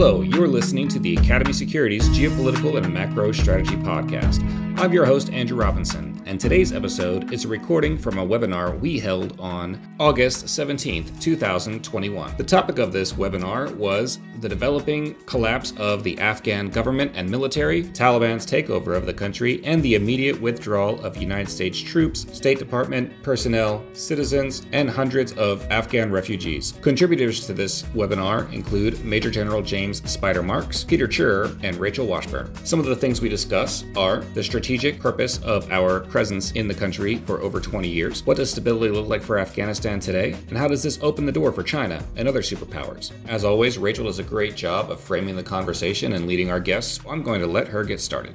[0.00, 4.40] Hello, you're listening to the Academy Securities Geopolitical and Macro Strategy Podcast.
[4.78, 8.98] I'm your host, Andrew Robinson, and today's episode is a recording from a webinar we
[8.98, 12.36] held on August 17th, 2021.
[12.36, 17.82] The topic of this webinar was the developing collapse of the Afghan government and military,
[17.82, 23.10] Taliban's takeover of the country, and the immediate withdrawal of United States troops, State Department
[23.22, 26.74] personnel, citizens, and hundreds of Afghan refugees.
[26.82, 32.54] Contributors to this webinar include Major General James Spider Marks, Peter Tchir, and Rachel Washburn.
[32.66, 36.74] Some of the things we discuss are the strategic purpose of our presence in the
[36.74, 38.26] country for over 20 years?
[38.26, 40.34] What does stability look like for Afghanistan today?
[40.48, 43.12] And how does this open the door for China and other superpowers?
[43.28, 47.00] As always, Rachel does a great job of framing the conversation and leading our guests,
[47.00, 48.34] so I'm going to let her get started.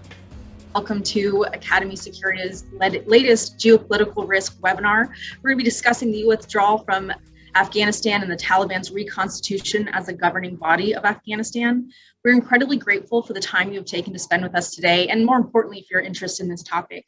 [0.74, 5.10] Welcome to Academy Security's latest geopolitical risk webinar.
[5.42, 7.12] We're going to be discussing the withdrawal from
[7.56, 11.92] Afghanistan and the Taliban's reconstitution as a governing body of Afghanistan.
[12.24, 15.26] We're incredibly grateful for the time you have taken to spend with us today, and
[15.26, 17.06] more importantly, for your interest in this topic.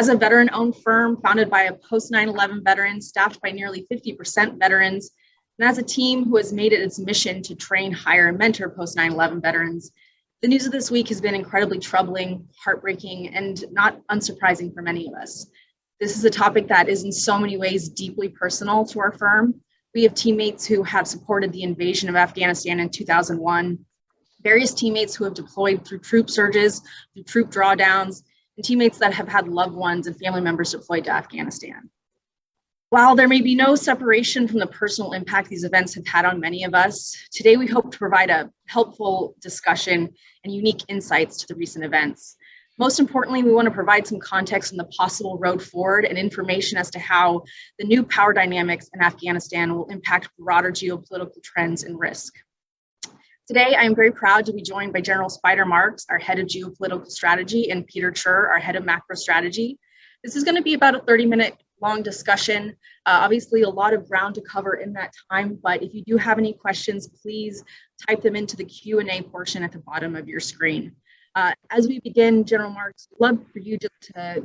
[0.00, 3.86] As a veteran owned firm founded by a post 9 11 veteran, staffed by nearly
[3.92, 5.10] 50% veterans,
[5.58, 8.70] and as a team who has made it its mission to train, hire, and mentor
[8.70, 9.92] post 9 11 veterans,
[10.40, 15.06] the news of this week has been incredibly troubling, heartbreaking, and not unsurprising for many
[15.06, 15.50] of us.
[16.00, 19.60] This is a topic that is in so many ways deeply personal to our firm,
[19.94, 23.78] we have teammates who have supported the invasion of Afghanistan in 2001,
[24.42, 26.80] various teammates who have deployed through troop surges,
[27.12, 28.22] through troop drawdowns,
[28.60, 31.88] and teammates that have had loved ones and family members deployed to Afghanistan.
[32.90, 36.40] While there may be no separation from the personal impact these events have had on
[36.40, 40.12] many of us, today we hope to provide a helpful discussion
[40.44, 42.36] and unique insights to the recent events.
[42.78, 46.76] Most importantly, we want to provide some context on the possible road forward and information
[46.76, 47.42] as to how
[47.78, 52.34] the new power dynamics in Afghanistan will impact broader geopolitical trends and risk.
[53.50, 56.46] Today, I am very proud to be joined by General Spider Marks, our head of
[56.46, 59.76] geopolitical strategy, and Peter Tchir, our head of macro strategy.
[60.22, 62.76] This is going to be about a 30 minute long discussion.
[63.06, 66.16] Uh, obviously, a lot of ground to cover in that time, but if you do
[66.16, 67.64] have any questions, please
[68.06, 70.94] type them into the Q&A portion at the bottom of your screen.
[71.34, 74.44] Uh, as we begin, General Marks, I'd love for you just to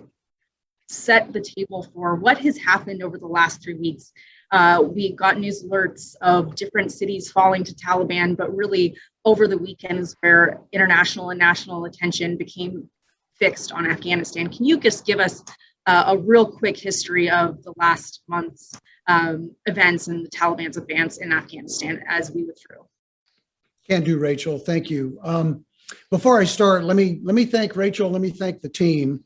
[0.89, 4.11] set the table for what has happened over the last three weeks.
[4.51, 8.95] Uh, we got news alerts of different cities falling to Taliban, but really
[9.25, 12.89] over the weekend is where international and national attention became
[13.33, 14.47] fixed on Afghanistan.
[14.49, 15.43] Can you just give us
[15.87, 21.17] uh, a real quick history of the last month's um, events and the Taliban's advance
[21.17, 22.85] in Afghanistan as we withdrew?
[23.87, 24.57] Can do, Rachel.
[24.57, 25.19] Thank you.
[25.23, 25.65] Um,
[26.09, 28.09] before I start, let me let me thank Rachel.
[28.09, 29.23] Let me thank the team.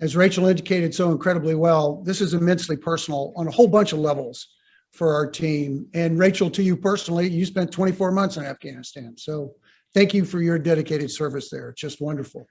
[0.00, 3.98] As Rachel indicated so incredibly well, this is immensely personal on a whole bunch of
[3.98, 4.46] levels
[4.92, 5.86] for our team.
[5.94, 9.14] And Rachel, to you personally, you spent 24 months in Afghanistan.
[9.16, 9.54] So
[9.94, 11.70] thank you for your dedicated service there.
[11.70, 12.46] It's just wonderful.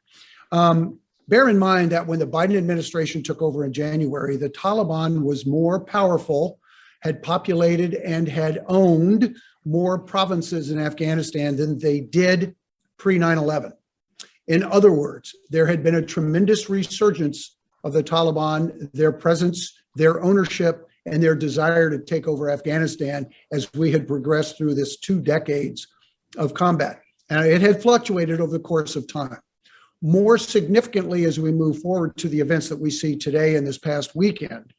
[0.52, 5.24] Um, bear in mind that when the Biden administration took over in January, the Taliban
[5.24, 6.60] was more powerful,
[7.02, 12.56] had populated and had owned more provinces in Afghanistan than they did
[12.98, 13.74] pre 9 11.
[14.48, 20.24] In other words, there had been a tremendous resurgence of the Taliban, their presence, their
[20.24, 25.20] ownership, and their desire to take over Afghanistan as we had progressed through this two
[25.22, 25.88] decades
[26.38, 27.02] of combat.
[27.30, 29.40] And it had fluctuated over the course of time.
[30.02, 33.78] More significantly, as we move forward to the events that we see today and this
[33.78, 34.74] past weekend,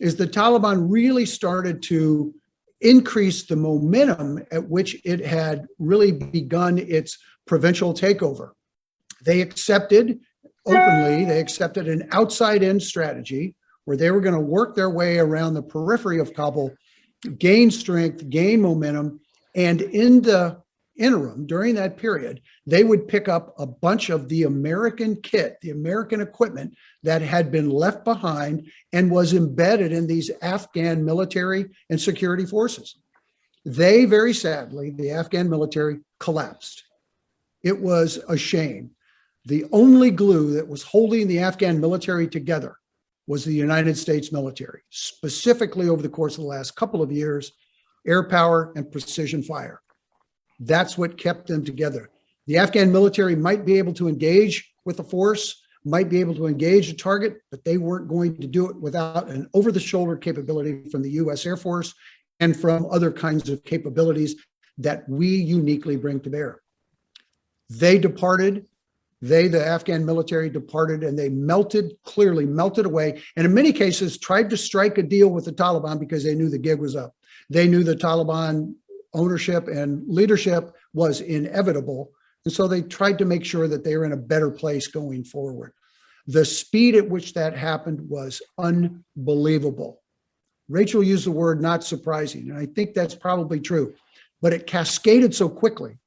[0.00, 2.34] is the Taliban really started to
[2.80, 8.50] increase the momentum at which it had really begun its provincial takeover.
[9.24, 10.18] They accepted
[10.66, 13.54] openly, they accepted an outside in strategy
[13.84, 16.74] where they were going to work their way around the periphery of Kabul,
[17.38, 19.20] gain strength, gain momentum,
[19.54, 20.62] and in the
[20.96, 25.70] interim, during that period, they would pick up a bunch of the American kit, the
[25.70, 32.00] American equipment that had been left behind and was embedded in these Afghan military and
[32.00, 32.96] security forces.
[33.64, 36.84] They very sadly, the Afghan military collapsed.
[37.62, 38.90] It was a shame.
[39.46, 42.76] The only glue that was holding the Afghan military together
[43.30, 47.52] was the United States military, specifically over the course of the last couple of years,
[48.04, 49.80] air power and precision fire.
[50.58, 52.10] That's what kept them together.
[52.48, 56.48] The Afghan military might be able to engage with the force, might be able to
[56.48, 60.16] engage a target, but they weren't going to do it without an over the shoulder
[60.16, 61.94] capability from the US Air Force
[62.40, 64.34] and from other kinds of capabilities
[64.78, 66.62] that we uniquely bring to bear.
[67.68, 68.66] They departed.
[69.22, 73.20] They, the Afghan military, departed and they melted, clearly melted away.
[73.36, 76.48] And in many cases, tried to strike a deal with the Taliban because they knew
[76.48, 77.14] the gig was up.
[77.50, 78.74] They knew the Taliban
[79.12, 82.12] ownership and leadership was inevitable.
[82.44, 85.24] And so they tried to make sure that they were in a better place going
[85.24, 85.72] forward.
[86.26, 90.00] The speed at which that happened was unbelievable.
[90.68, 93.94] Rachel used the word not surprising, and I think that's probably true,
[94.40, 95.98] but it cascaded so quickly.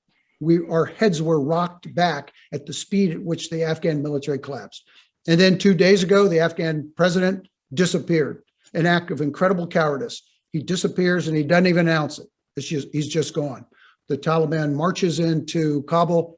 [0.43, 4.87] We, our heads were rocked back at the speed at which the Afghan military collapsed.
[5.27, 8.43] And then two days ago, the Afghan president disappeared,
[8.73, 10.21] an act of incredible cowardice.
[10.51, 12.27] He disappears and he doesn't even announce it.
[12.57, 13.65] It's just, he's just gone.
[14.09, 16.37] The Taliban marches into Kabul.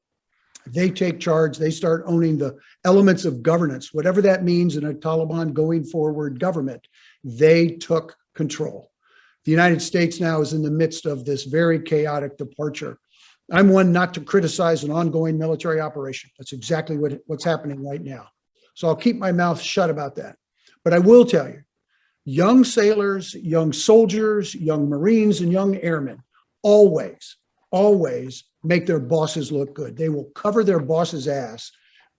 [0.67, 1.57] They take charge.
[1.57, 6.39] They start owning the elements of governance, whatever that means in a Taliban going forward
[6.39, 6.87] government.
[7.23, 8.91] They took control.
[9.45, 12.99] The United States now is in the midst of this very chaotic departure.
[13.51, 16.31] I'm one not to criticize an ongoing military operation.
[16.38, 18.27] That's exactly what, what's happening right now.
[18.74, 20.38] So I'll keep my mouth shut about that.
[20.83, 21.62] But I will tell you,
[22.25, 26.24] young sailors, young soldiers, young Marines, and young airmen
[26.63, 27.38] always,
[27.71, 29.95] always make their bosses look good.
[29.95, 31.71] They will cover their boss's ass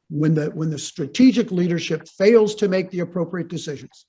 [0.09, 4.07] when the when the strategic leadership fails to make the appropriate decisions.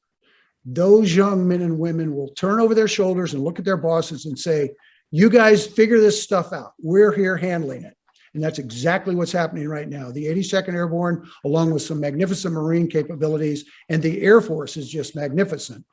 [0.63, 4.25] Those young men and women will turn over their shoulders and look at their bosses
[4.25, 4.71] and say,
[5.11, 6.73] "You guys figure this stuff out.
[6.79, 7.95] We're here handling it."
[8.33, 10.11] And that's exactly what's happening right now.
[10.11, 15.15] The 82nd Airborne, along with some magnificent Marine capabilities, and the Air Force is just
[15.15, 15.83] magnificent,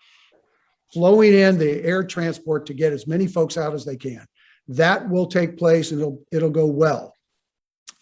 [0.93, 4.27] flowing in the air transport to get as many folks out as they can.
[4.69, 7.15] That will take place and it'll, it'll go well.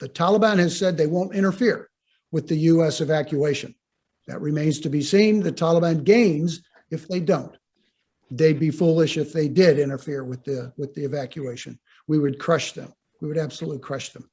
[0.01, 1.89] The Taliban has said they won't interfere
[2.33, 3.01] with the U.S.
[3.01, 3.75] evacuation.
[4.27, 5.41] That remains to be seen.
[5.41, 7.57] The Taliban gains if they don't.
[8.35, 11.79] They'd be foolish if they did interfere with the with the evacuation.
[12.09, 12.91] We would crush them.
[13.21, 14.29] We would absolutely crush them.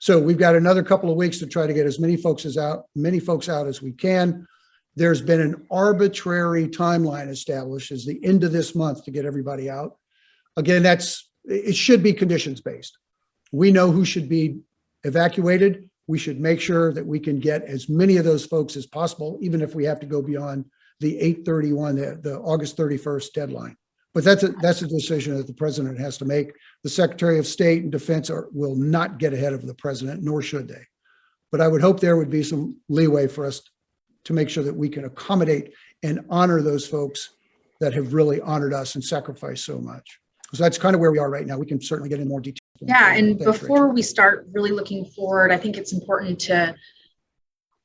[0.00, 2.58] So we've got another couple of weeks to try to get as many folks as
[2.58, 4.46] out, many folks out as we can.
[4.96, 9.70] There's been an arbitrary timeline established as the end of this month to get everybody
[9.70, 9.96] out.
[10.56, 12.98] Again, that's it should be conditions based.
[13.52, 14.60] We know who should be
[15.04, 15.88] evacuated.
[16.08, 19.38] We should make sure that we can get as many of those folks as possible,
[19.40, 20.64] even if we have to go beyond
[21.00, 23.76] the 831, the, the August 31st deadline.
[24.14, 26.52] But that's a, that's a decision that the president has to make.
[26.82, 30.42] The Secretary of State and Defense are, will not get ahead of the president, nor
[30.42, 30.82] should they.
[31.52, 33.62] But I would hope there would be some leeway for us
[34.24, 35.72] to make sure that we can accommodate
[36.02, 37.30] and honor those folks
[37.80, 40.18] that have really honored us and sacrificed so much.
[40.52, 41.58] So that's kind of where we are right now.
[41.58, 42.58] We can certainly get in more detail.
[42.80, 43.94] Yeah, and Thanks, before Rachel.
[43.94, 46.74] we start really looking forward, I think it's important to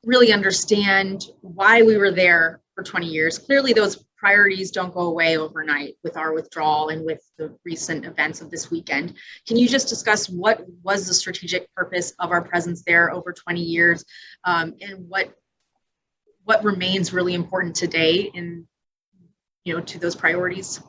[0.06, 3.38] really understand why we were there for 20 years.
[3.38, 8.42] Clearly, those priorities don't go away overnight with our withdrawal and with the recent events
[8.42, 9.16] of this weekend.
[9.48, 13.62] Can you just discuss what was the strategic purpose of our presence there over 20
[13.62, 14.04] years
[14.46, 15.34] um, and what
[16.46, 18.68] what remains really important today in
[19.64, 20.82] you know to those priorities?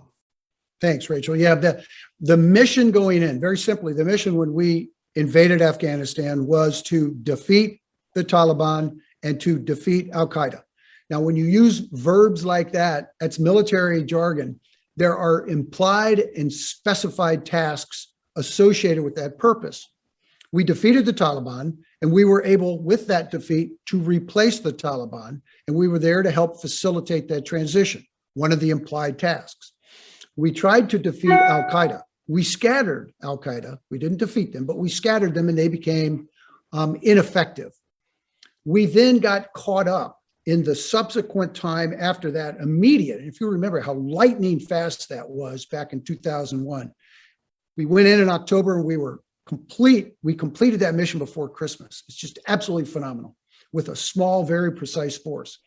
[0.81, 1.37] Thanks, Rachel.
[1.37, 1.85] Yeah, the,
[2.21, 7.81] the mission going in, very simply, the mission when we invaded Afghanistan was to defeat
[8.15, 10.63] the Taliban and to defeat Al Qaeda.
[11.11, 14.59] Now, when you use verbs like that, that's military jargon.
[14.97, 19.89] There are implied and specified tasks associated with that purpose.
[20.53, 25.41] We defeated the Taliban, and we were able, with that defeat, to replace the Taliban,
[25.67, 29.73] and we were there to help facilitate that transition, one of the implied tasks.
[30.37, 32.03] We tried to defeat Al Qaeda.
[32.27, 33.79] We scattered Al Qaeda.
[33.91, 36.29] We didn't defeat them, but we scattered them and they became
[36.73, 37.73] um, ineffective.
[38.65, 43.23] We then got caught up in the subsequent time after that, immediate.
[43.23, 46.93] If you remember how lightning fast that was back in 2001,
[47.77, 50.15] we went in in October and we were complete.
[50.23, 52.05] We completed that mission before Christmas.
[52.09, 53.37] It's just absolutely phenomenal
[53.73, 55.59] with a small, very precise force.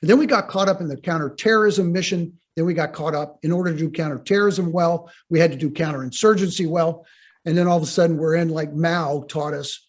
[0.00, 3.38] And then we got caught up in the counterterrorism mission then we got caught up.
[3.42, 7.06] In order to do counterterrorism well, we had to do counterinsurgency well.
[7.44, 9.86] And then all of a sudden, we're in like Mao taught us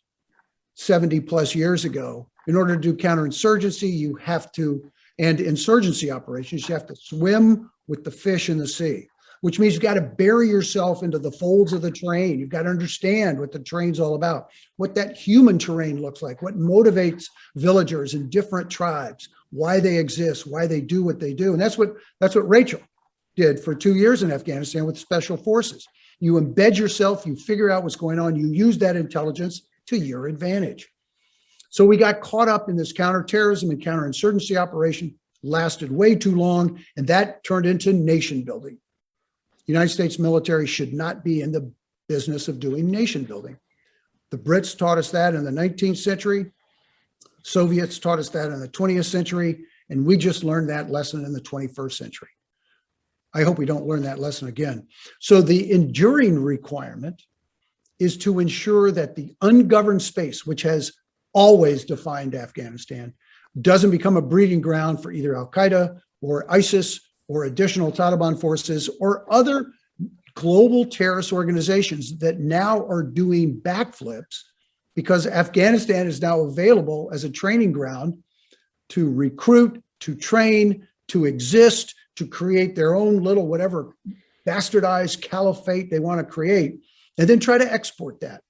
[0.75, 2.29] 70 plus years ago.
[2.47, 4.89] In order to do counterinsurgency, you have to,
[5.19, 9.07] and insurgency operations, you have to swim with the fish in the sea,
[9.41, 12.39] which means you've got to bury yourself into the folds of the terrain.
[12.39, 16.41] You've got to understand what the terrain's all about, what that human terrain looks like,
[16.41, 17.25] what motivates
[17.55, 21.51] villagers in different tribes, why they exist, why they do what they do.
[21.53, 22.81] And that's what that's what Rachel
[23.35, 25.87] did for two years in Afghanistan with special forces.
[26.19, 30.27] You embed yourself, you figure out what's going on, you use that intelligence to your
[30.27, 30.89] advantage.
[31.69, 36.79] So we got caught up in this counterterrorism and counterinsurgency operation, lasted way too long,
[36.95, 38.77] and that turned into nation building.
[39.65, 41.71] The United States military should not be in the
[42.07, 43.57] business of doing nation building.
[44.31, 46.51] The Brits taught us that in the 19th century.
[47.43, 51.33] Soviets taught us that in the 20th century, and we just learned that lesson in
[51.33, 52.29] the 21st century.
[53.33, 54.87] I hope we don't learn that lesson again.
[55.19, 57.21] So the enduring requirement
[57.99, 60.91] is to ensure that the ungoverned space, which has
[61.37, 63.13] always defined Afghanistan,
[63.61, 68.89] doesn't become a breeding ground for either Al Qaeda or ISIS or additional Taliban forces
[68.99, 69.67] or other
[70.33, 74.45] global terrorist organizations that now are doing backflips
[74.95, 78.17] because Afghanistan is now available as a training ground
[78.89, 83.95] to recruit, to train, to exist, to create their own little whatever
[84.47, 86.79] bastardized caliphate they want to create,
[87.19, 88.41] and then try to export that.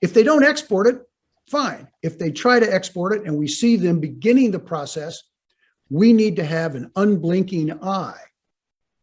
[0.00, 1.00] If they don't export it,
[1.48, 1.88] fine.
[2.02, 5.22] If they try to export it and we see them beginning the process,
[5.90, 8.20] we need to have an unblinking eye,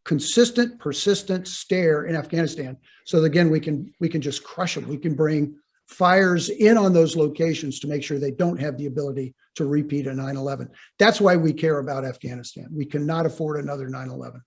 [0.03, 2.77] consistent, persistent stare in Afghanistan.
[3.05, 4.87] So again, we can we can just crush them.
[4.87, 5.55] We can bring
[5.87, 10.07] fires in on those locations to make sure they don't have the ability to repeat
[10.07, 10.69] a 9 11.
[10.97, 12.67] That's why we care about Afghanistan.
[12.71, 14.41] We cannot afford another 9 11.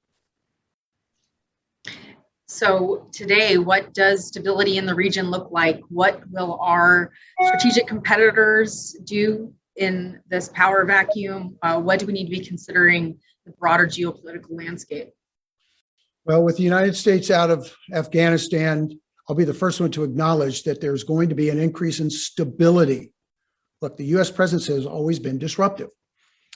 [2.54, 5.80] So, today, what does stability in the region look like?
[5.88, 7.11] What will our
[7.42, 11.58] strategic competitors do in this power vacuum?
[11.64, 15.11] Uh, what do we need to be considering the broader geopolitical landscape?
[16.26, 20.62] Well, with the United States out of Afghanistan, I'll be the first one to acknowledge
[20.62, 23.12] that there's going to be an increase in stability.
[23.82, 25.88] Look, the US presence has always been disruptive.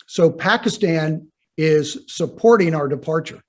[0.06, 1.26] So Pakistan
[1.56, 3.42] is supporting our departure.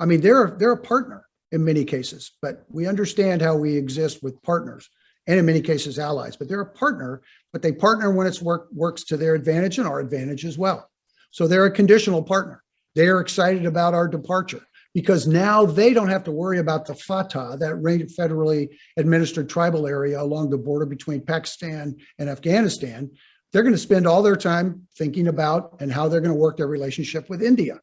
[0.00, 4.22] I mean, they're they're a partner in many cases, but we understand how we exist
[4.22, 4.88] with partners
[5.26, 8.68] and in many cases allies, but they're a partner, but they partner when it's work
[8.72, 10.90] works to their advantage and our advantage as well.
[11.30, 12.62] So they're a conditional partner.
[12.94, 14.62] They are excited about our departure
[14.94, 17.76] because now they don't have to worry about the FATA, that
[18.18, 23.10] federally administered tribal area along the border between Pakistan and Afghanistan.
[23.52, 26.56] They're going to spend all their time thinking about and how they're going to work
[26.56, 27.80] their relationship with India,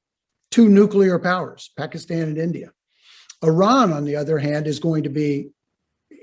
[0.52, 2.72] two nuclear powers, Pakistan and India.
[3.44, 5.50] Iran, on the other hand, is going to be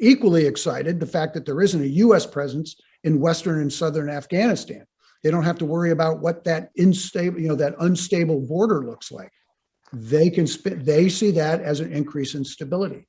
[0.00, 4.87] equally excited the fact that there isn't a US presence in western and southern Afghanistan.
[5.23, 9.11] They don't have to worry about what that unstable, you know, that unstable border looks
[9.11, 9.32] like
[9.92, 13.08] they can spit, they see that as an increase in stability.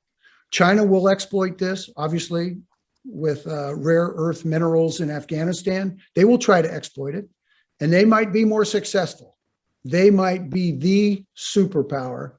[0.50, 2.58] China will exploit this, obviously,
[3.04, 5.98] with uh, rare earth minerals in Afghanistan.
[6.14, 7.28] They will try to exploit it,
[7.80, 9.36] and they might be more successful.
[9.84, 12.37] They might be the superpower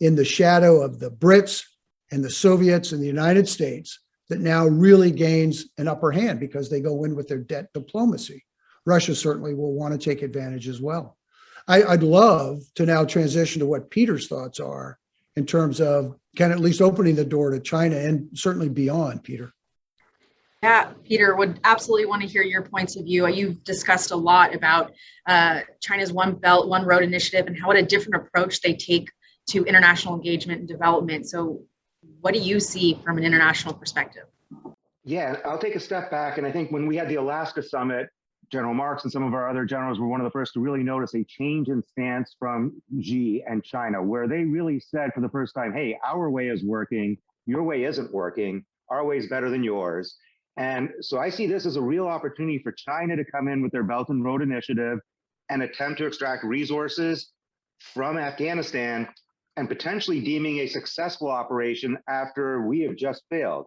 [0.00, 1.64] in the shadow of the Brits
[2.10, 6.70] and the Soviets and the United States that now really gains an upper hand because
[6.70, 8.44] they go in with their debt diplomacy.
[8.86, 11.16] Russia certainly will want to take advantage as well.
[11.68, 14.98] I, would love to now transition to what Peter's thoughts are
[15.36, 19.22] in terms of kind of at least opening the door to China and certainly beyond,
[19.22, 19.52] Peter.
[20.62, 23.26] Yeah, Peter, would absolutely want to hear your points of view.
[23.28, 24.92] You've discussed a lot about
[25.26, 29.08] uh, China's One Belt, One Road initiative and how what a different approach they take
[29.48, 31.28] to international engagement and development.
[31.28, 31.62] So,
[32.20, 34.24] what do you see from an international perspective?
[35.04, 36.38] Yeah, I'll take a step back.
[36.38, 38.08] And I think when we had the Alaska summit,
[38.50, 40.82] General Marks and some of our other generals were one of the first to really
[40.82, 45.28] notice a change in stance from Xi and China, where they really said for the
[45.28, 47.16] first time, hey, our way is working,
[47.46, 50.16] your way isn't working, our way is better than yours.
[50.56, 53.72] And so I see this as a real opportunity for China to come in with
[53.72, 54.98] their Belt and Road Initiative
[55.48, 57.30] and attempt to extract resources
[57.78, 59.08] from Afghanistan
[59.60, 63.66] and potentially deeming a successful operation after we have just failed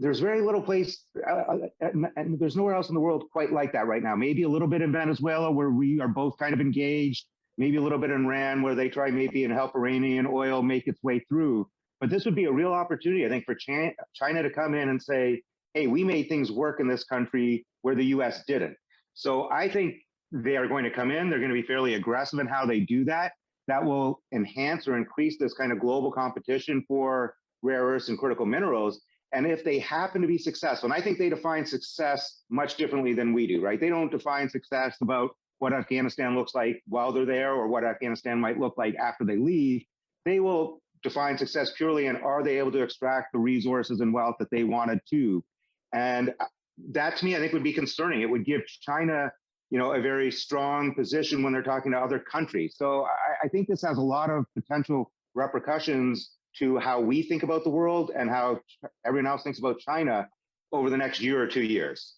[0.00, 3.52] there's very little place, uh, uh, and, and there's nowhere else in the world quite
[3.52, 4.14] like that right now.
[4.14, 7.26] Maybe a little bit in Venezuela where we are both kind of engaged.
[7.56, 10.86] Maybe a little bit in Iran where they try maybe and help Iranian oil make
[10.86, 11.68] its way through.
[12.00, 15.02] But this would be a real opportunity, I think, for China to come in and
[15.02, 15.42] say,
[15.74, 18.44] "Hey, we made things work in this country where the U.S.
[18.46, 18.76] didn't."
[19.14, 19.96] So I think
[20.30, 21.28] they are going to come in.
[21.28, 23.32] They're going to be fairly aggressive in how they do that.
[23.68, 28.46] That will enhance or increase this kind of global competition for rare earths and critical
[28.46, 29.00] minerals
[29.32, 33.12] and if they happen to be successful, and I think they define success much differently
[33.12, 33.78] than we do, right?
[33.78, 38.40] They don't define success about what Afghanistan looks like while they're there or what Afghanistan
[38.40, 39.84] might look like after they leave.
[40.24, 44.36] They will define success purely in are they able to extract the resources and wealth
[44.38, 45.44] that they wanted to.
[45.92, 46.44] And uh,
[46.92, 48.22] that to me, I think would be concerning.
[48.22, 49.30] It would give China,
[49.70, 52.74] you know, a very strong position when they're talking to other countries.
[52.76, 57.42] So I, I think this has a lot of potential repercussions to how we think
[57.42, 58.60] about the world and how
[59.04, 60.28] everyone else thinks about China
[60.72, 62.14] over the next year or two years.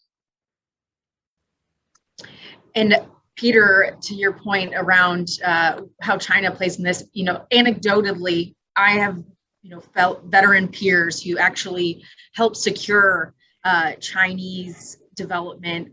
[2.74, 2.94] And
[3.36, 8.92] Peter, to your point around uh, how China plays in this, you know, anecdotally, I
[8.92, 9.22] have,
[9.62, 12.04] you know, felt veteran peers who actually
[12.34, 15.92] helped secure uh, Chinese development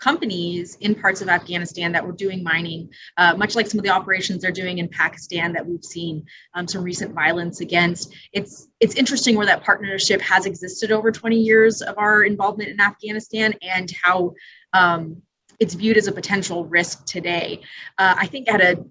[0.00, 3.90] companies in parts of Afghanistan that were doing mining, uh, much like some of the
[3.90, 6.24] operations they're doing in Pakistan that we've seen
[6.54, 8.14] um, some recent violence against.
[8.32, 12.80] It's it's interesting where that partnership has existed over 20 years of our involvement in
[12.80, 14.34] Afghanistan and how
[14.72, 15.22] um,
[15.58, 17.60] it's viewed as a potential risk today.
[17.98, 18.84] Uh, I think at a,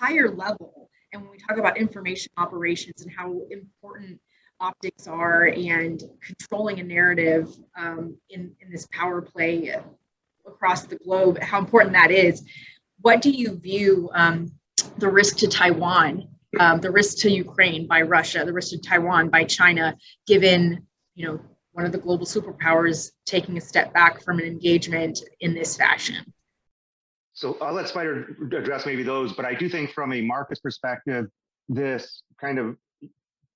[0.00, 4.20] higher level, and when we talk about information operations and how important
[4.60, 9.74] optics are and controlling a narrative um, in, in this power play
[10.46, 12.44] across the globe, how important that is.
[13.00, 14.52] What do you view um,
[14.98, 16.28] the risk to Taiwan,
[16.60, 21.26] um, the risk to Ukraine by Russia, the risk to Taiwan by China, given you
[21.26, 21.40] know
[21.72, 26.24] one of the global superpowers taking a step back from an engagement in this fashion?
[27.34, 31.26] So I'll let Spider address maybe those, but I do think from a market perspective,
[31.68, 32.76] this kind of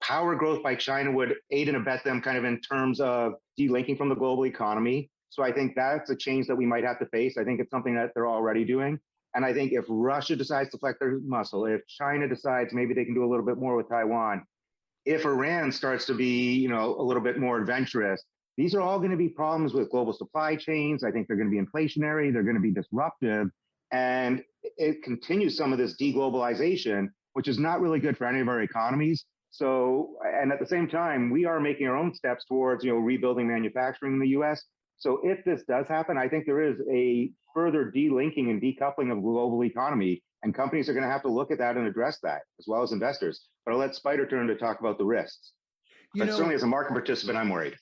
[0.02, 3.96] power growth by China would aid and abet them kind of in terms of delinking
[3.96, 5.10] from the global economy.
[5.30, 7.38] So I think that's a change that we might have to face.
[7.38, 8.98] I think it's something that they're already doing.
[9.34, 13.04] And I think if Russia decides to flex their muscle, if China decides maybe they
[13.04, 14.44] can do a little bit more with Taiwan,
[15.06, 18.22] if Iran starts to be, you know, a little bit more adventurous,
[18.56, 21.04] these are all going to be problems with global supply chains.
[21.04, 23.48] I think they're going to be inflationary, they're going to be disruptive,
[23.92, 24.42] and
[24.76, 28.62] it continues some of this deglobalization, which is not really good for any of our
[28.62, 29.24] economies.
[29.52, 32.98] So, and at the same time, we are making our own steps towards, you know,
[32.98, 34.64] rebuilding manufacturing in the U.S.
[35.00, 39.16] So, if this does happen, I think there is a further delinking and decoupling of
[39.16, 42.18] the global economy, and companies are going to have to look at that and address
[42.22, 43.46] that, as well as investors.
[43.64, 45.52] But I'll let Spider turn to talk about the risks.
[46.14, 47.76] You but know, certainly, as a market participant, I'm worried.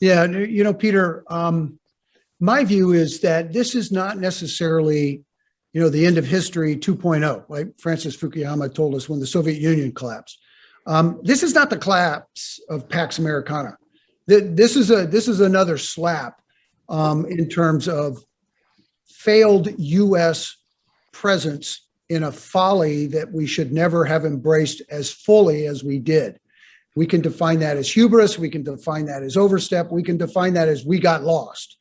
[0.00, 1.80] Yeah, you know, Peter, um,
[2.38, 5.24] my view is that this is not necessarily,
[5.72, 9.60] you know, the end of history 2.0, like Francis Fukuyama told us when the Soviet
[9.60, 10.38] Union collapsed.
[10.86, 13.76] Um, this is not the collapse of Pax Americana.
[14.26, 16.40] This is a this is another slap
[16.88, 18.18] um, in terms of
[19.06, 20.56] failed U.S.
[21.12, 26.38] presence in a folly that we should never have embraced as fully as we did.
[26.94, 28.38] We can define that as hubris.
[28.38, 29.90] We can define that as overstep.
[29.90, 31.78] We can define that as we got lost.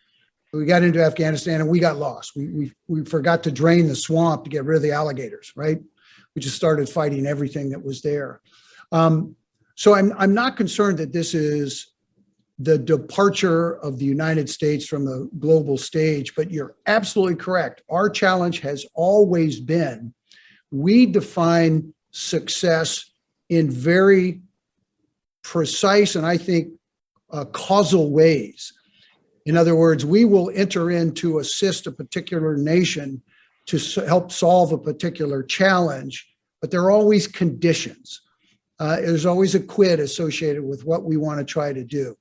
[0.54, 2.34] We got into Afghanistan and we got lost.
[2.36, 5.80] We, we, we forgot to drain the swamp to get rid of the alligators, right?
[6.36, 8.42] We just started fighting everything that was there.
[8.92, 9.36] Um,
[9.76, 11.91] so I'm, I'm not concerned that this is
[12.64, 17.82] the departure of the United States from the global stage, but you're absolutely correct.
[17.90, 20.14] Our challenge has always been
[20.74, 23.12] we define success
[23.50, 24.42] in very
[25.44, 26.70] precise and I think
[27.30, 28.72] uh, causal ways.
[29.46, 33.22] In other words, we will enter in to assist a particular nation
[33.66, 36.26] to help solve a particular challenge,
[36.62, 38.22] but there are always conditions
[38.82, 42.18] uh, there's always a quid associated with what we want to try to do.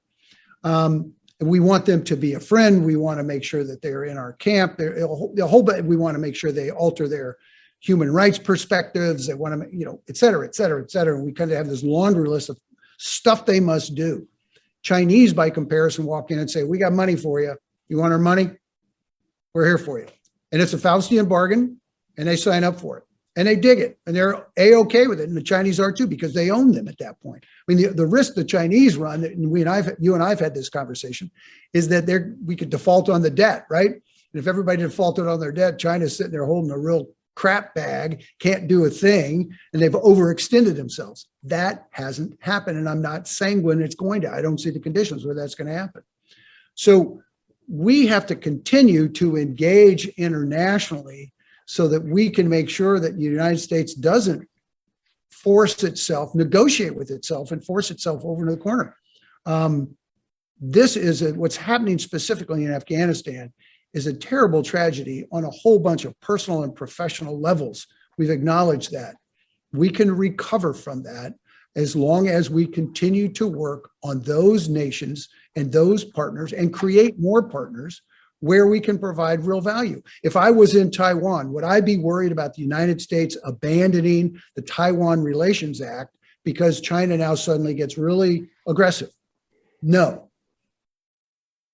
[0.64, 2.84] Um, we want them to be a friend.
[2.84, 4.76] We want to make sure that they're in our camp.
[4.76, 7.38] They're, the whole, we want to make sure they alter their
[7.80, 9.26] human rights perspectives.
[9.26, 11.16] They want to, you know, et cetera, et cetera, et cetera.
[11.16, 12.58] And we kind of have this laundry list of
[12.98, 14.26] stuff they must do.
[14.82, 17.54] Chinese, by comparison, walk in and say, "We got money for you.
[17.88, 18.50] You want our money?
[19.54, 20.06] We're here for you."
[20.52, 21.80] And it's a Faustian bargain,
[22.16, 23.04] and they sign up for it
[23.36, 26.34] and they dig it and they're a-okay with it and the chinese are too because
[26.34, 27.44] they own them at that point.
[27.44, 30.40] I mean the, the risk the chinese run and we and i've you and i've
[30.40, 31.30] had this conversation
[31.72, 33.90] is that they're we could default on the debt right?
[33.90, 38.24] And if everybody defaulted on their debt china's sitting there holding a real crap bag
[38.38, 41.28] can't do a thing and they've overextended themselves.
[41.44, 44.30] That hasn't happened and i'm not sanguine it's going to.
[44.30, 46.02] I don't see the conditions where that's going to happen.
[46.74, 47.22] So
[47.68, 51.32] we have to continue to engage internationally
[51.70, 54.44] so that we can make sure that the United States doesn't
[55.30, 58.96] force itself, negotiate with itself, and force itself over to the corner.
[59.46, 59.94] Um,
[60.60, 63.52] this is a, what's happening specifically in Afghanistan
[63.94, 67.86] is a terrible tragedy on a whole bunch of personal and professional levels.
[68.18, 69.14] We've acknowledged that.
[69.72, 71.34] We can recover from that
[71.76, 77.20] as long as we continue to work on those nations and those partners and create
[77.20, 78.02] more partners
[78.40, 80.02] where we can provide real value.
[80.22, 84.62] If I was in Taiwan, would I be worried about the United States abandoning the
[84.62, 89.10] Taiwan Relations Act because China now suddenly gets really aggressive?
[89.82, 90.30] No.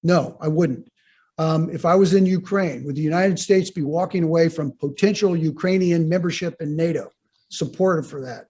[0.03, 0.91] No, I wouldn't.
[1.39, 5.37] Um, if I was in Ukraine, would the United States be walking away from potential
[5.37, 7.11] Ukrainian membership in NATO?
[7.51, 8.47] Supportive for that?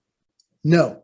[0.63, 1.03] No.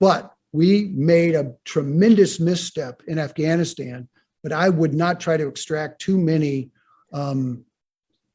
[0.00, 4.08] But we made a tremendous misstep in Afghanistan
[4.42, 6.70] but I would not try to extract too many
[7.12, 7.64] um,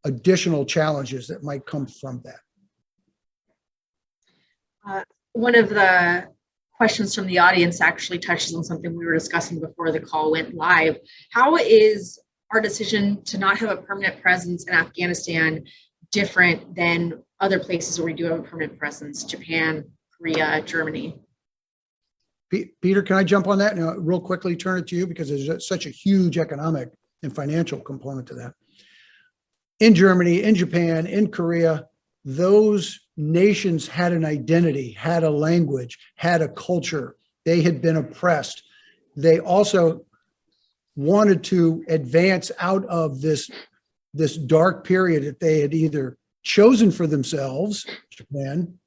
[0.03, 2.39] additional challenges that might come from that.
[4.87, 6.27] Uh, one of the
[6.71, 10.53] questions from the audience actually touches on something we were discussing before the call went
[10.53, 10.97] live.
[11.31, 12.19] How is
[12.53, 15.65] our decision to not have a permanent presence in Afghanistan
[16.11, 19.83] different than other places where we do have a permanent presence Japan,
[20.17, 21.19] Korea, Germany?
[22.49, 25.29] Peter, can I jump on that and uh, real quickly turn it to you because
[25.29, 26.91] there's uh, such a huge economic
[27.23, 28.53] and financial component to that.
[29.79, 31.87] In Germany, in Japan, in Korea,
[32.23, 37.15] those nations had an identity, had a language, had a culture.
[37.45, 38.63] They had been oppressed.
[39.15, 40.05] They also
[40.95, 43.49] wanted to advance out of this,
[44.13, 48.77] this dark period that they had either chosen for themselves, Japan,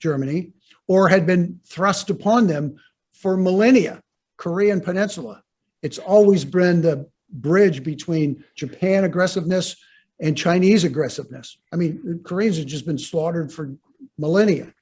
[0.00, 0.52] Germany,
[0.88, 2.76] or had been thrust upon them
[3.12, 4.00] for millennia,
[4.36, 5.42] Korean Peninsula.
[5.82, 9.76] It's always been the bridge between Japan aggressiveness
[10.20, 11.58] and Chinese aggressiveness.
[11.72, 13.76] I mean, Koreans have just been slaughtered for
[14.18, 14.72] millennia.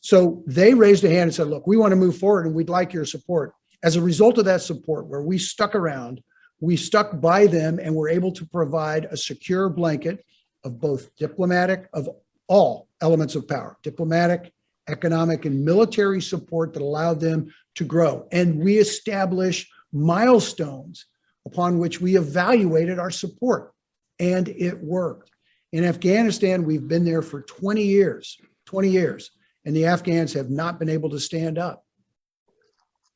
[0.00, 2.68] So they raised a hand and said, look, we want to move forward and we'd
[2.68, 3.52] like your support.
[3.82, 6.22] As a result of that support, where we stuck around,
[6.60, 10.24] we stuck by them and were able to provide a secure blanket
[10.64, 12.08] of both diplomatic, of
[12.48, 14.52] all elements of power, diplomatic,
[14.88, 18.26] economic, and military support that allowed them to grow.
[18.32, 21.06] And we established milestones
[21.46, 23.72] upon which we evaluated our support
[24.18, 25.30] and it worked.
[25.72, 29.30] In Afghanistan, we've been there for 20 years, 20 years,
[29.64, 31.84] and the Afghans have not been able to stand up.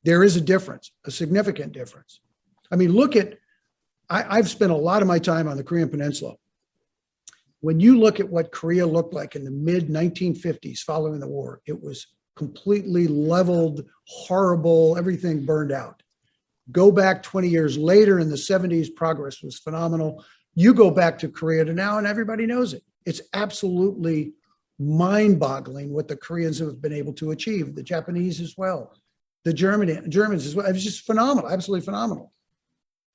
[0.04, 2.20] There is a difference, a significant difference.
[2.70, 3.38] I mean, look at,
[4.10, 6.34] I, have spent a lot of my time on the Korean Peninsula.
[7.62, 11.60] When you look at what Korea looked like in the mid 1950s following the war,
[11.64, 16.02] it was completely leveled, horrible, everything burned out.
[16.72, 20.24] Go back 20 years later in the 70s, progress was phenomenal.
[20.54, 22.82] You go back to Korea to now, and everybody knows it.
[23.06, 24.32] It's absolutely
[24.80, 28.92] mind boggling what the Koreans have been able to achieve, the Japanese as well,
[29.44, 30.66] the German, Germans as well.
[30.66, 32.32] It was just phenomenal, absolutely phenomenal.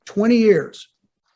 [0.06, 0.88] 20 years,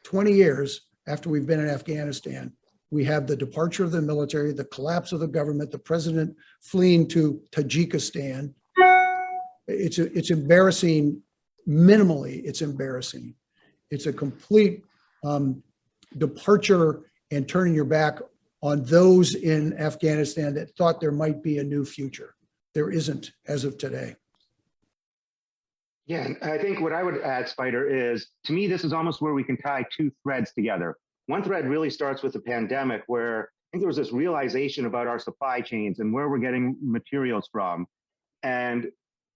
[0.06, 2.54] 20 years after we've been in Afghanistan,
[2.92, 7.08] we have the departure of the military, the collapse of the government, the president fleeing
[7.08, 8.54] to Tajikistan.
[9.68, 11.22] It's a, it's embarrassing.
[11.68, 13.34] Minimally, it's embarrassing.
[13.92, 14.84] It's a complete
[15.24, 15.64] um,
[16.18, 18.20] departure and turning your back
[18.62, 22.36] on those in Afghanistan that thought there might be a new future.
[22.74, 24.16] There isn't as of today.
[26.08, 29.22] Yeah, and I think what I would add, Spider, is to me, this is almost
[29.22, 30.98] where we can tie two threads together.
[31.28, 35.08] One thread really starts with the pandemic, where I think there was this realization about
[35.08, 37.88] our supply chains and where we're getting materials from.
[38.44, 38.88] And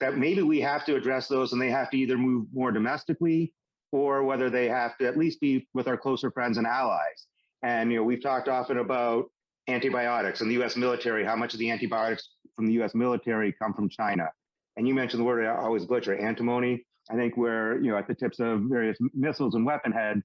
[0.02, 3.54] that maybe we have to address those and they have to either move more domestically
[3.92, 7.28] or whether they have to at least be with our closer friends and allies.
[7.64, 9.26] And you know, we've talked often about
[9.68, 10.76] antibiotics and the U.S.
[10.76, 11.24] military.
[11.24, 12.94] How much of the antibiotics from the U.S.
[12.94, 14.30] military come from China?
[14.76, 16.86] And you mentioned the word I always butcher, antimony.
[17.10, 20.24] I think we're you know at the tips of various missiles and weapon heads.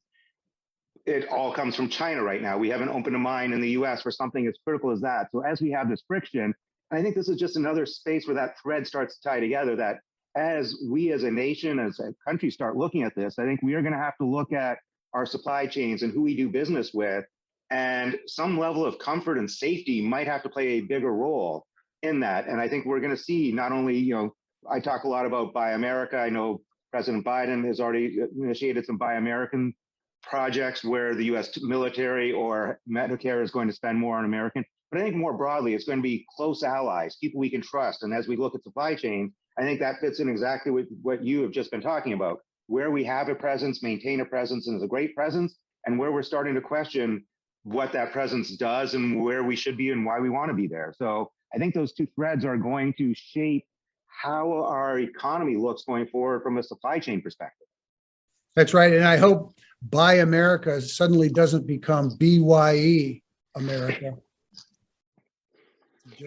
[1.07, 2.59] It all comes from China right now.
[2.59, 4.03] We haven't opened a mine in the U.S.
[4.03, 5.29] for something as critical as that.
[5.33, 6.55] So as we have this friction,
[6.91, 9.77] I think this is just another space where that thread starts to tie together.
[9.77, 9.99] That
[10.37, 13.75] as we as a nation, as a country start looking at this, I think we
[13.75, 14.79] are going to have to look at
[15.15, 17.25] our supply chains and who we do business with.
[17.71, 21.67] And some level of comfort and safety might have to play a bigger role
[22.03, 22.47] in that.
[22.47, 24.35] And I think we're going to see not only, you know,
[24.71, 26.17] I talk a lot about Buy America.
[26.17, 26.61] I know
[26.91, 29.75] President Biden has already initiated some Buy American
[30.23, 34.65] projects where the US military or Medicare is going to spend more on American.
[34.91, 38.03] But I think more broadly, it's going to be close allies, people we can trust.
[38.03, 41.25] And as we look at supply chain, I think that fits in exactly with what
[41.25, 42.39] you have just been talking about.
[42.67, 45.57] Where we have a presence, maintain a presence, and is a great presence,
[45.87, 47.25] and where we're starting to question
[47.63, 50.67] what that presence does and where we should be and why we want to be
[50.67, 50.95] there.
[50.97, 53.65] So I think those two threads are going to shape
[54.07, 57.60] how our economy looks going forward from a supply chain perspective.
[58.61, 58.93] That's right.
[58.93, 59.55] And I hope
[59.89, 63.23] Buy America suddenly doesn't become BYE
[63.55, 64.19] America.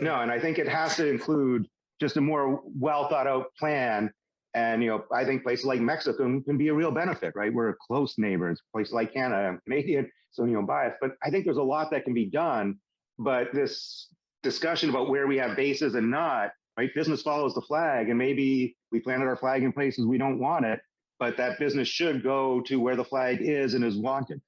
[0.02, 1.67] No, and I think it has to include
[2.02, 4.12] just a more well thought out plan.
[4.56, 7.54] And you know, I think places like Mexico can be a real benefit, right?
[7.54, 8.60] We're close neighbors.
[8.72, 12.04] Places like Canada, Canadian, so you know, biased, but I think there's a lot that
[12.04, 12.80] can be done.
[13.19, 14.08] But this
[14.41, 16.89] discussion about where we have bases and not, right?
[16.96, 20.65] Business follows the flag, and maybe we planted our flag in places we don't want
[20.65, 20.80] it,
[21.19, 24.41] but that business should go to where the flag is and is wanted.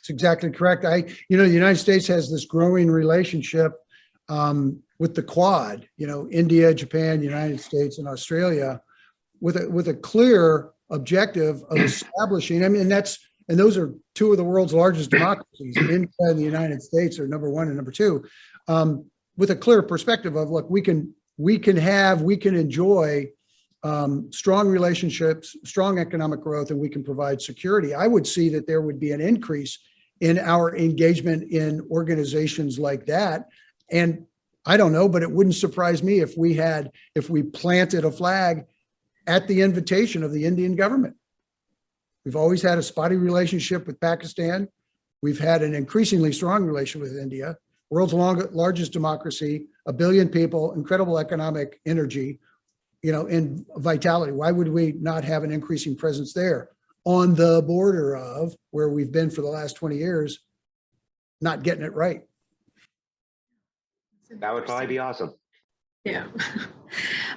[0.00, 0.84] It's exactly correct.
[0.84, 3.72] I, you know, the United States has this growing relationship
[4.28, 8.80] um, with the Quad, you know, India, Japan, United States, and Australia,
[9.40, 12.64] with a with a clear objective of establishing.
[12.64, 15.76] I mean, and that's and those are two of the world's largest democracies.
[15.76, 18.24] India and the United States are number one and number two,
[18.66, 19.04] um,
[19.36, 23.26] with a clear perspective of look, we can we can have we can enjoy
[23.82, 28.66] um, strong relationships, strong economic growth, and we can provide security, I would see that
[28.66, 29.78] there would be an increase
[30.20, 33.48] in our engagement in organizations like that.
[33.90, 34.26] And
[34.66, 38.10] I don't know, but it wouldn't surprise me if we had, if we planted a
[38.10, 38.66] flag
[39.26, 41.14] at the invitation of the Indian government.
[42.24, 44.68] We've always had a spotty relationship with Pakistan.
[45.22, 47.56] We've had an increasingly strong relation with India,
[47.90, 52.40] world's long, largest democracy, a billion people, incredible economic energy,
[53.02, 54.32] you know, in vitality.
[54.32, 56.70] Why would we not have an increasing presence there
[57.04, 60.40] on the border of where we've been for the last 20 years,
[61.40, 62.22] not getting it right?
[64.30, 65.34] That would probably be awesome.
[66.04, 66.26] Yeah.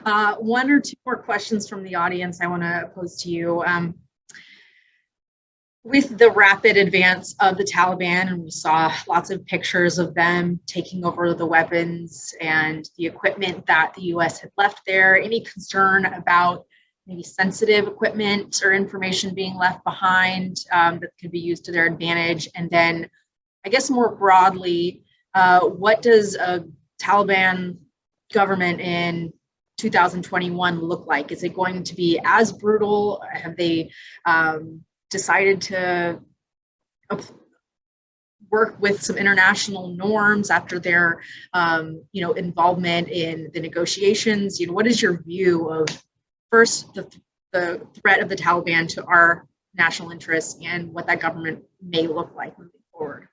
[0.04, 3.62] Uh, one or two more questions from the audience I want to pose to you.
[3.65, 3.93] Um,
[5.84, 10.60] with the rapid advance of the Taliban, and we saw lots of pictures of them
[10.67, 16.06] taking over the weapons and the equipment that the US had left there, any concern
[16.06, 16.65] about
[17.08, 21.88] maybe sensitive equipment or information being left behind um, that could be used to their
[21.88, 22.48] advantage?
[22.56, 23.10] And then,
[23.65, 25.02] I guess more broadly,
[25.34, 26.63] uh, what does a
[27.02, 27.78] Taliban
[28.32, 29.34] government in
[29.78, 31.32] 2021 look like?
[31.32, 33.24] Is it going to be as brutal?
[33.34, 33.89] Have they
[34.28, 36.19] um, decided to
[38.50, 41.21] work with some international norms after their
[41.54, 44.60] um, you know involvement in the negotiations.
[44.60, 45.88] You know what is your view of
[46.52, 47.08] first the,
[47.54, 52.34] the threat of the taliban to our national interests and what that government may look
[52.36, 53.28] like moving forward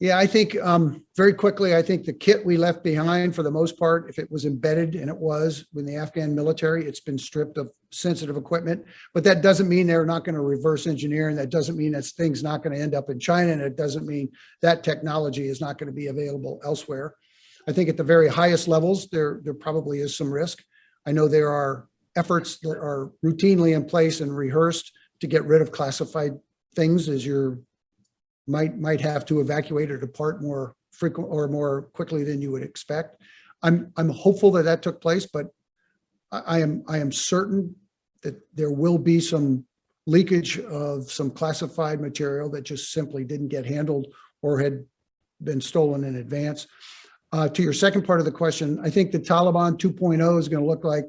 [0.00, 3.50] Yeah, I think um, very quickly, I think the kit we left behind for the
[3.50, 7.18] most part, if it was embedded, and it was with the Afghan military, it's been
[7.18, 8.84] stripped of sensitive equipment.
[9.12, 12.04] But that doesn't mean they're not going to reverse engineer, and that doesn't mean that
[12.04, 14.30] thing's not going to end up in China, and it doesn't mean
[14.62, 17.16] that technology is not going to be available elsewhere.
[17.66, 20.62] I think at the very highest levels, there there probably is some risk.
[21.06, 25.60] I know there are efforts that are routinely in place and rehearsed to get rid
[25.60, 26.38] of classified
[26.76, 27.58] things as you're
[28.48, 32.62] might might have to evacuate or depart more frequent or more quickly than you would
[32.62, 33.22] expect.
[33.62, 35.46] I'm I'm hopeful that that took place, but
[36.32, 37.74] I, I am I am certain
[38.22, 39.64] that there will be some
[40.06, 44.08] leakage of some classified material that just simply didn't get handled
[44.42, 44.84] or had
[45.44, 46.66] been stolen in advance.
[47.30, 50.62] Uh, to your second part of the question, I think the Taliban 2.0 is going
[50.62, 51.04] to look like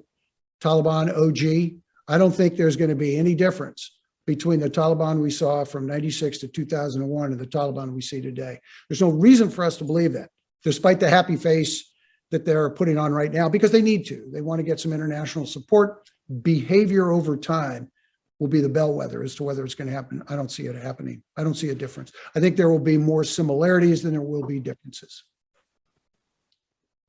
[0.60, 1.80] Taliban OG.
[2.10, 3.98] I don't think there's going to be any difference
[4.29, 8.59] between the Taliban we saw from 96 to 2001 and the Taliban we see today.
[8.87, 10.29] There's no reason for us to believe that,
[10.63, 11.91] despite the happy face
[12.29, 14.29] that they're putting on right now, because they need to.
[14.31, 16.07] They want to get some international support.
[16.43, 17.89] Behavior over time
[18.37, 20.21] will be the bellwether as to whether it's going to happen.
[20.29, 21.23] I don't see it happening.
[21.35, 22.11] I don't see a difference.
[22.35, 25.23] I think there will be more similarities than there will be differences.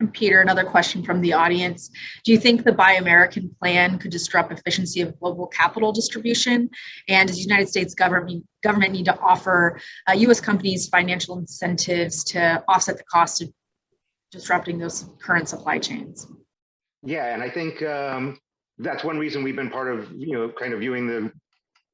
[0.08, 1.90] Peter, another question from the audience.
[2.24, 6.70] Do you think the Buy American plan could disrupt efficiency of global capital distribution?
[7.08, 12.24] And does the United States government, government need to offer uh, US companies financial incentives
[12.24, 13.52] to offset the cost of
[14.32, 16.26] disrupting those current supply chains?
[17.02, 18.38] Yeah, and I think um,
[18.78, 21.32] that's one reason we've been part of, you know, kind of viewing the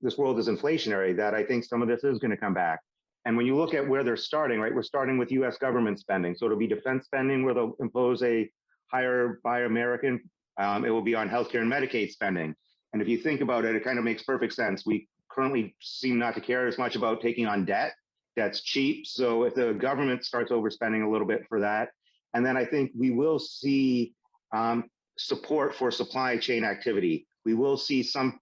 [0.02, 2.80] this world as inflationary, that I think some of this is going to come back.
[3.26, 6.36] And when you look at where they're starting, right, we're starting with US government spending.
[6.36, 8.48] So it'll be defense spending where they'll impose a
[8.86, 10.30] higher Buy American.
[10.58, 12.54] Um, it will be on healthcare and Medicaid spending.
[12.92, 14.86] And if you think about it, it kind of makes perfect sense.
[14.86, 17.94] We currently seem not to care as much about taking on debt.
[18.36, 19.08] That's cheap.
[19.08, 21.88] So if the government starts overspending a little bit for that,
[22.32, 24.14] and then I think we will see
[24.54, 24.84] um,
[25.18, 27.26] support for supply chain activity.
[27.44, 28.38] We will see some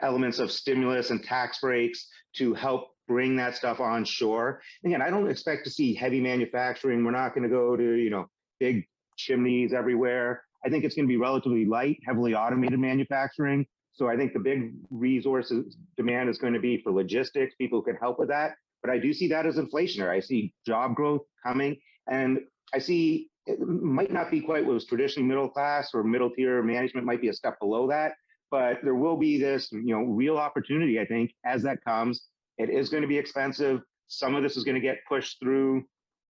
[0.00, 4.60] elements of stimulus and tax breaks to help bring that stuff onshore.
[4.84, 7.04] Again, I don't expect to see heavy manufacturing.
[7.04, 8.26] We're not going to go to, you know,
[8.58, 10.42] big chimneys everywhere.
[10.64, 13.66] I think it's going to be relatively light, heavily automated manufacturing.
[13.92, 17.54] So I think the big resources demand is going to be for logistics.
[17.54, 18.52] People can help with that.
[18.82, 20.10] But I do see that as inflationary.
[20.10, 21.76] I see job growth coming,
[22.08, 22.40] and
[22.74, 26.62] I see it might not be quite what was traditionally middle class or middle tier
[26.62, 28.12] management might be a step below that,
[28.50, 31.00] but there will be this, you know, real opportunity.
[31.00, 32.26] I think as that comes,
[32.58, 33.80] it is going to be expensive.
[34.08, 35.84] Some of this is going to get pushed through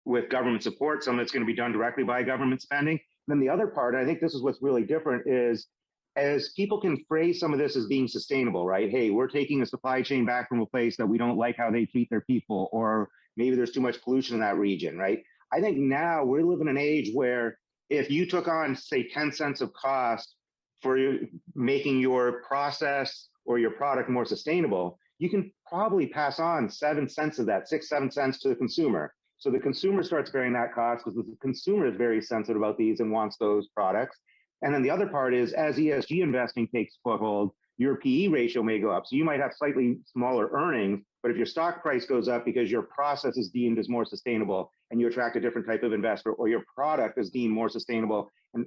[0.06, 1.04] with government support.
[1.04, 3.00] Some of it's going to be done directly by government spending.
[3.28, 5.68] Then the other part, I think this is what's really different, is
[6.16, 8.90] as people can phrase some of this as being sustainable, right?
[8.90, 11.72] Hey, we're taking a supply chain back from a place that we don't like how
[11.72, 15.20] they treat their people, or maybe there's too much pollution in that region, right?
[15.52, 17.58] I think now we're living in an age where
[17.90, 20.36] if you took on, say, 10 cents of cost
[20.82, 20.98] for
[21.54, 27.40] making your process or your product more sustainable, you can probably pass on seven cents
[27.40, 29.14] of that, six, seven cents to the consumer.
[29.38, 33.00] So the consumer starts bearing that cost because the consumer is very sensitive about these
[33.00, 34.18] and wants those products.
[34.62, 38.80] And then the other part is as ESG investing takes foothold, your PE ratio may
[38.80, 39.06] go up.
[39.06, 42.72] So you might have slightly smaller earnings, but if your stock price goes up because
[42.72, 46.32] your process is deemed as more sustainable and you attract a different type of investor,
[46.32, 48.66] or your product is deemed more sustainable and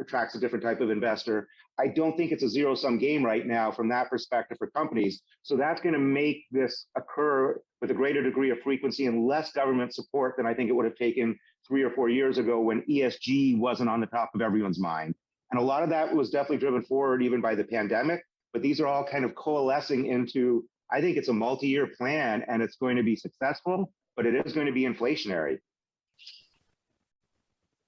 [0.00, 3.46] attracts a different type of investor, I don't think it's a zero sum game right
[3.46, 5.22] now from that perspective for companies.
[5.42, 9.52] So that's going to make this occur with a greater degree of frequency and less
[9.52, 12.82] government support than I think it would have taken three or four years ago when
[12.82, 15.14] ESG wasn't on the top of everyone's mind.
[15.50, 18.22] And a lot of that was definitely driven forward even by the pandemic.
[18.52, 22.42] But these are all kind of coalescing into, I think it's a multi year plan
[22.48, 25.58] and it's going to be successful, but it is going to be inflationary.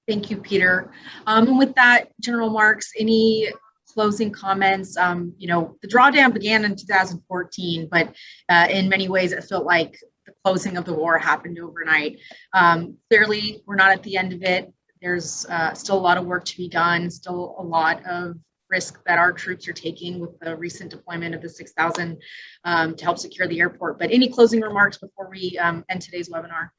[0.09, 0.91] Thank you, Peter.
[1.27, 3.53] Um, and with that, General Marks, any
[3.87, 4.97] closing comments?
[4.97, 8.15] Um, you know, the drawdown began in 2014, but
[8.49, 12.21] uh, in many ways, it felt like the closing of the war happened overnight.
[12.55, 14.73] Um, clearly, we're not at the end of it.
[15.03, 18.37] There's uh, still a lot of work to be done, still a lot of
[18.71, 22.19] risk that our troops are taking with the recent deployment of the 6,000
[22.65, 23.99] um, to help secure the airport.
[23.99, 26.71] But any closing remarks before we um, end today's webinar?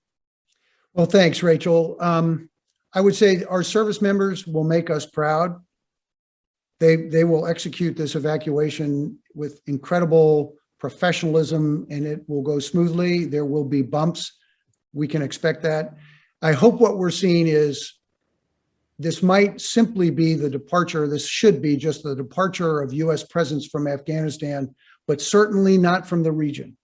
[0.94, 1.96] Well, thanks, Rachel.
[2.00, 2.50] Um,
[2.94, 5.62] I would say our service members will make us proud.
[6.80, 13.26] They, they will execute this evacuation with incredible professionalism and it will go smoothly.
[13.26, 14.34] There will be bumps.
[14.94, 15.96] We can expect that.
[16.42, 17.94] I hope what we're seeing is
[18.98, 23.68] this might simply be the departure, this should be just the departure of US presence
[23.68, 24.74] from Afghanistan,
[25.08, 26.78] but certainly not from the region.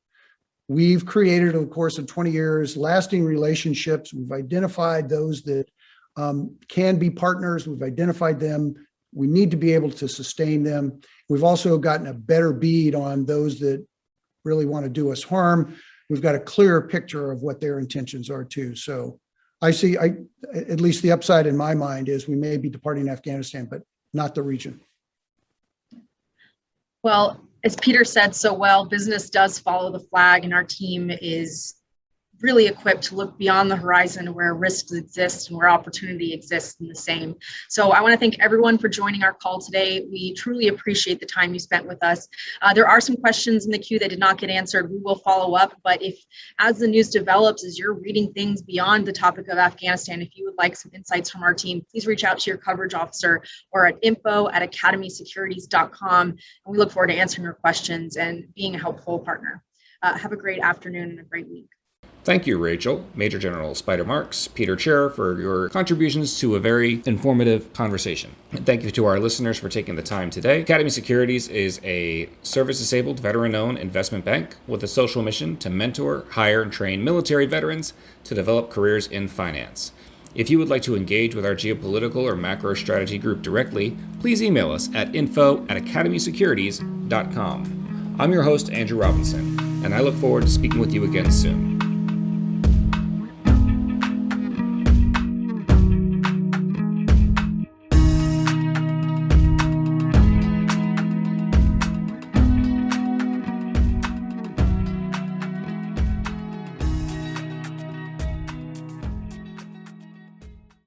[0.68, 4.13] We've created, over the course of 20 years, lasting relationships.
[4.13, 5.68] We've identified those that
[6.17, 7.67] um, can be partners.
[7.67, 8.75] We've identified them.
[9.13, 10.99] We need to be able to sustain them.
[11.30, 13.86] We've also gotten a better bead on those that
[14.43, 15.75] really want to do us harm.
[16.10, 18.75] We've got a clearer picture of what their intentions are too.
[18.75, 19.19] So
[19.62, 20.17] I see, I,
[20.54, 23.82] at least the upside in my mind is we may be departing Afghanistan, but
[24.13, 24.80] not the region.
[27.04, 31.75] Well, as Peter said so well, business does follow the flag, and our team is
[32.41, 36.88] really equipped to look beyond the horizon where risks exist and where opportunity exists in
[36.88, 37.36] the same.
[37.69, 40.06] So I want to thank everyone for joining our call today.
[40.12, 42.28] We truly appreciate the time you spent with us.
[42.62, 44.91] Uh, there are some questions in the queue that did not get answered.
[44.91, 46.17] We will follow up, but if
[46.60, 50.45] as the news develops, as you're reading things beyond the topic of Afghanistan, if you
[50.45, 53.86] would like some insights from our team, please reach out to your coverage officer or
[53.86, 56.30] at info at academysecurities.com.
[56.30, 59.63] And we look forward to answering your questions and being a helpful partner.
[60.02, 61.75] Uh, have a great afternoon and a great week.
[62.26, 67.04] Thank you, Rachel, Major General Spider Marks, Peter Tchir, for your contributions to a very
[67.06, 68.36] informative conversation.
[68.52, 70.62] And thank you to our listeners for taking the time today.
[70.62, 75.70] Academy Securities is a service disabled, veteran owned investment bank with a social mission to
[75.70, 79.92] mentor, hire, and train military veterans to develop careers in finance.
[80.34, 84.42] If you would like to engage with our geopolitical or macro strategy group directly, please
[84.42, 88.16] email us at info at academysecurities.com.
[88.20, 91.75] I'm your host, Andrew Robinson, and I look forward to speaking with you again soon.